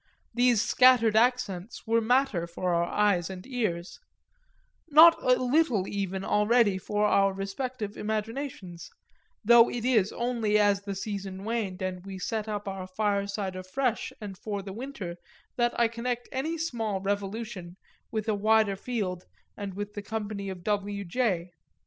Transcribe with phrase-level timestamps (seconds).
[0.33, 3.99] These scattered accents were matter for our eyes and ears
[4.89, 8.89] not a little even already for our respective imaginations;
[9.45, 14.11] though it is only as the season waned and we set up our fireside afresh
[14.19, 15.17] and for the winter
[15.55, 17.77] that I connect my small revolution
[18.09, 19.25] with a wider field
[19.55, 21.05] and with the company of W.
[21.05, 21.51] J.